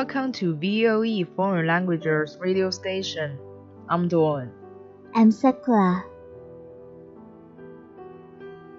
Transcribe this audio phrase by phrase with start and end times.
[0.00, 3.38] Welcome to VOE Foreign Languages radio station.
[3.88, 4.50] I'm Dawn.
[5.14, 6.02] I'm Sakura.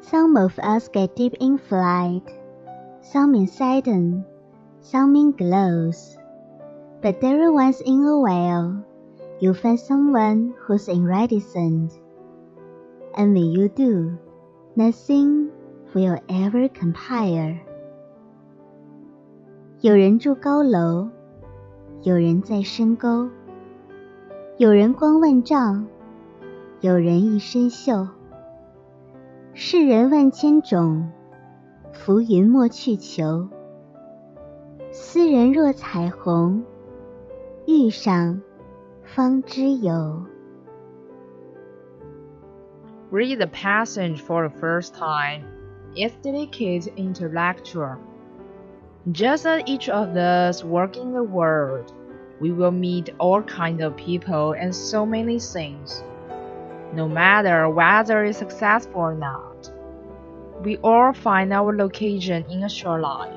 [0.01, 2.23] Some of us get deep in flight,
[3.01, 4.25] some in silence,
[4.81, 6.17] some in glows.
[7.01, 8.85] But there once in a while,
[9.39, 11.93] you find someone who's iridescent.
[13.15, 14.17] And when you do,
[14.75, 15.51] nothing
[15.93, 17.61] will ever compare.
[19.81, 21.07] 有人住高楼，
[22.04, 23.30] 有人在深沟，
[24.56, 25.86] 有人光万丈，
[26.80, 28.08] 有人一身锈。
[29.54, 31.12] 世人万千种，
[31.92, 33.48] 浮云莫去求。
[34.90, 36.64] 斯人若彩虹，
[37.68, 38.42] 遇上
[39.04, 40.24] 方知有。
[43.12, 45.44] Read the passage for the first time.
[45.94, 47.98] It's dedicated intellectual.
[49.10, 51.92] Just as each of us work in the world,
[52.40, 56.04] we will meet all kinds of people and so many things.
[56.92, 59.68] No matter whether it's successful or not,
[60.62, 63.34] we all find our location in a short life.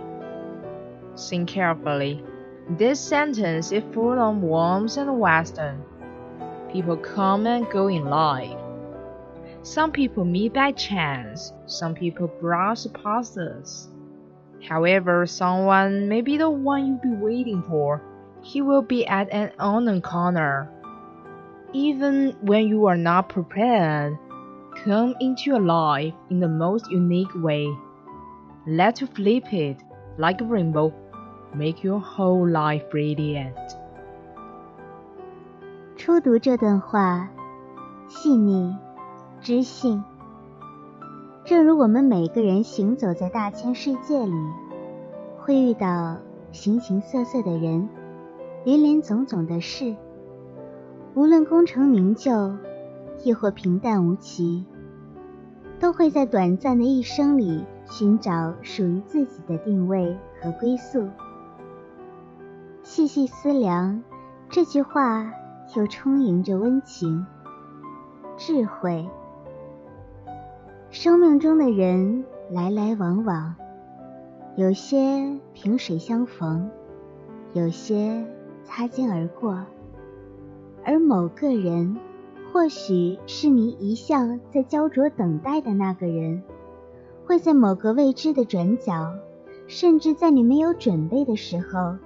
[1.18, 2.24] Think carefully.
[2.70, 5.82] This sentence is full of warmth and wisdom.
[6.72, 8.56] People come and go in life.
[9.64, 13.90] Some people meet by chance, some people brush past us.
[14.69, 18.03] However, someone may be the one you'll be waiting for.
[18.43, 20.71] He will be at an unknown corner.
[21.73, 24.19] Even when you are not prepared,
[24.85, 27.69] come into your life in the most unique way.
[28.67, 29.83] Let you flip it
[30.19, 30.93] like a rainbow,
[31.55, 33.57] make your whole life radiant.
[35.97, 37.29] 初读这段话，
[38.09, 38.75] 细腻、
[39.41, 40.03] 知性。
[41.46, 44.34] 正如我们每个人行走在大千世界里，
[45.38, 46.18] 会遇到
[46.52, 47.88] 形形色色的人，
[48.64, 49.96] 林林总总的事。
[51.14, 52.52] 无论功成名就，
[53.24, 54.66] 亦或平淡无奇，
[55.80, 61.08] 都会在短暂的一生里寻找属于自己的定位和归宿。
[62.82, 64.02] 细细思量，
[64.50, 65.32] 这句话
[65.76, 67.24] 又充盈着温情、
[68.36, 69.08] 智慧。
[70.98, 73.54] 生命中的人来来往往，
[74.56, 76.72] 有些萍水相逢，
[77.52, 78.26] 有些
[78.64, 79.66] 擦肩而过，
[80.86, 81.98] 而某个人，
[82.50, 86.42] 或许是你一向在焦灼等待的那个人，
[87.26, 89.14] 会在某个未知的转角，
[89.68, 91.98] 甚至在你没有准备的时候，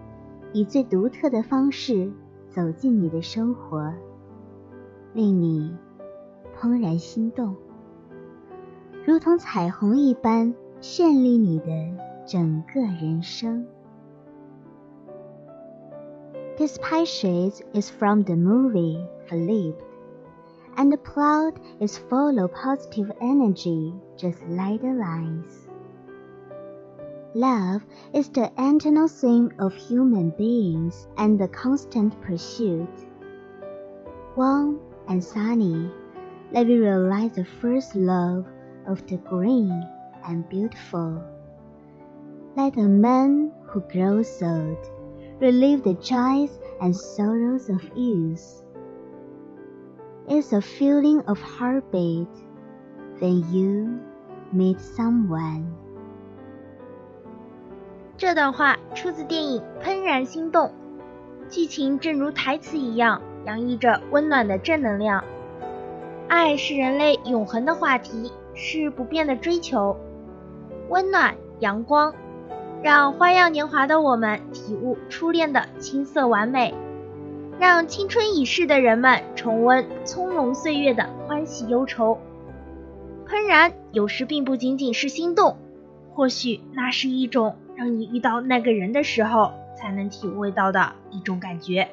[0.52, 2.12] 以最独特的方式
[2.50, 3.94] 走进你的生活，
[5.14, 5.72] 令你
[6.60, 7.56] 怦然心动。
[9.06, 11.66] 如同彩虹一般绚丽，你的
[12.26, 13.66] 整个人生。
[16.58, 19.82] This pie shade is from the movie Flipped,
[20.76, 25.68] and the cloud is full of positive energy, just like the lines.
[27.34, 32.90] Love is the eternal theme of human beings and the constant pursuit.
[34.36, 35.90] Warm and sunny,
[36.52, 38.46] let me realize the first love
[38.89, 39.87] of the green
[40.27, 41.23] and beautiful.
[42.57, 44.79] Let a man who grows old
[45.41, 46.51] relieve the joys
[46.81, 48.63] and sorrows of youth.
[50.29, 52.29] It's a feeling of heartbeat
[53.21, 53.99] when you
[54.53, 55.65] meet someone.
[58.17, 60.69] 这段话出自电影《怦然心动》，
[61.49, 65.23] 剧情正如台词一样，洋溢着温暖的正能量。
[66.29, 69.98] 爱是人类永恒的话题， 是不变的追求。
[70.90, 72.14] 温暖、阳光，
[72.84, 76.74] 让花样年华的我们体悟初恋的青涩完美，
[77.58, 82.20] 让青春已逝的人们重温葱茏岁月的欢喜忧愁。
[83.26, 85.58] 怦然有时并不仅仅是心动，
[86.14, 87.56] 或许那是一种。
[87.76, 91.88] 让你遇到那个人的时候才能体会到的一种感觉。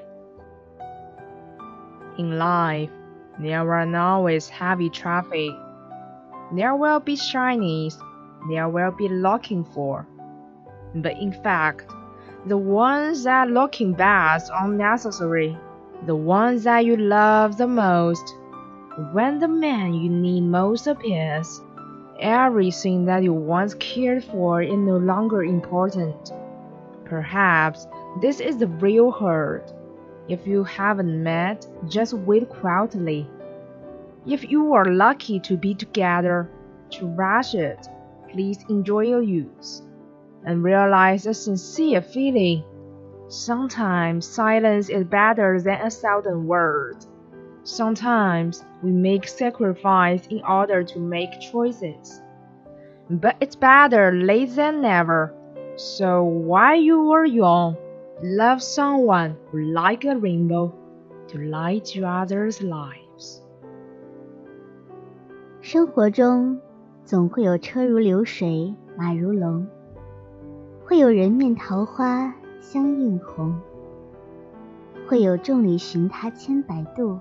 [2.17, 2.91] In life,
[3.39, 5.55] there will always heavy traffic.
[6.53, 7.99] There will be shinies.
[8.49, 10.07] There will be looking for.
[10.95, 11.91] But in fact,
[12.47, 15.57] the ones that looking best are necessary.
[16.07, 18.35] The ones that you love the most.
[19.13, 21.61] When the man you need most appears,
[22.21, 26.33] Everything that you once cared for is no longer important.
[27.05, 27.87] Perhaps
[28.23, 29.71] this is the real hurt.
[30.27, 33.29] If you haven't met, just wait quietly.
[34.27, 36.51] If you are lucky to be together,
[36.91, 37.87] cherish it,
[38.29, 39.83] please enjoy your youth
[40.45, 42.65] and realize a sincere feeling.
[43.29, 47.07] Sometimes silence is better than a thousand words.
[47.63, 52.21] Sometimes we make sacrifice in order to make choices.
[53.09, 55.33] But it's better late than never.
[55.77, 57.77] So while you are young,
[58.21, 60.75] love someone who like a rainbow
[61.29, 63.06] to light your others' lives.
[65.69, 66.61] 生活中
[67.05, 69.67] 总会有车如流水，马如龙，
[70.85, 73.53] 会有人面桃花相映红，
[75.09, 77.19] 会有众里寻他千百度。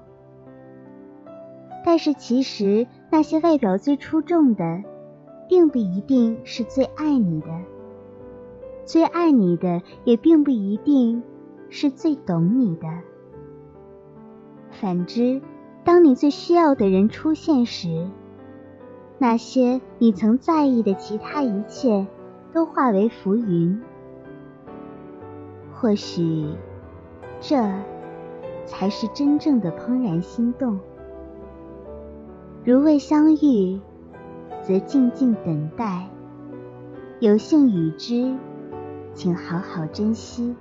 [1.83, 4.83] 但是其实那些外表最出众的，
[5.50, 7.47] 并不一定是最爱你的；
[8.86, 11.24] 最爱你的，也并不一定
[11.71, 12.88] 是最懂你的。
[14.69, 15.42] 反之，
[15.83, 18.07] 当你最需要的人出现时，
[19.17, 22.06] 那些你曾在意的其他一切，
[22.53, 23.81] 都化为浮云。
[25.73, 26.47] 或许，
[27.39, 27.56] 这
[28.65, 30.79] 才是真正的怦然心动。
[32.63, 33.79] 如未相遇，
[34.63, 36.09] 则静静等待；
[37.19, 38.35] 有幸与之，
[39.13, 40.56] 请好好珍惜。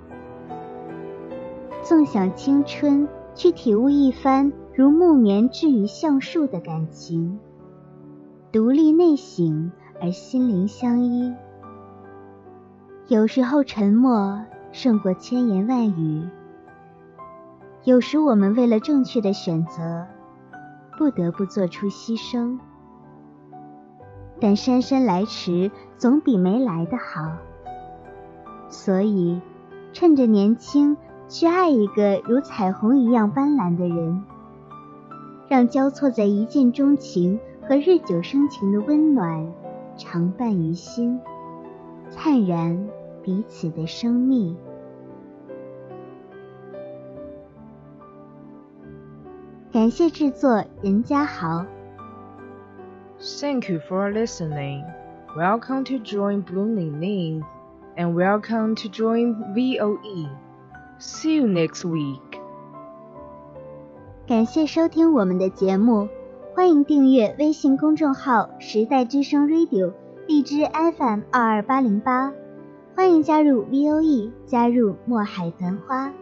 [1.81, 7.39] 纵享青春，去体悟一番如木棉置于橡树的感情，
[8.55, 9.69] 独立内省
[10.01, 11.35] 而心灵相依。
[13.09, 16.25] 有时候沉默胜过千言万语，
[17.83, 20.05] 有时我们为了正确的选择。
[20.97, 22.57] 不得不做出牺牲，
[24.39, 27.33] 但姗姗来迟总比没来的好。
[28.69, 29.41] 所以，
[29.91, 30.95] 趁着年轻，
[31.27, 34.23] 去爱一个如彩虹一样斑斓的人，
[35.49, 39.51] 让交错在一见钟情和日久生情的温暖
[39.97, 41.19] 常伴于心，
[42.11, 42.87] 灿然
[43.23, 44.55] 彼此的生命。
[49.71, 51.65] 感谢制作任家豪。
[53.19, 54.83] Thank you for listening.
[55.35, 57.43] Welcome to join Blooming Ning,
[57.97, 60.29] and welcome to join VOE.
[60.99, 62.21] See you next week.
[64.27, 66.07] 感谢收听我们的节目，
[66.54, 69.92] 欢迎订阅微信公众号“时代之声 Radio”，
[70.26, 72.32] 荔枝 FM 二二八零八。
[72.94, 76.12] 欢迎加入 VOE，加入墨海繁花，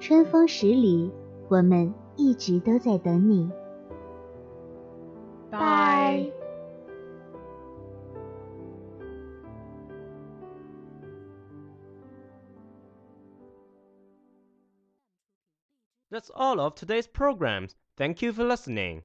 [0.00, 1.10] 春风十里，
[1.48, 1.92] 我们。
[2.14, 3.50] 一直都在等你。
[5.50, 6.30] Bye.
[16.10, 17.70] That's all of today's programs.
[17.96, 19.04] Thank you for listening.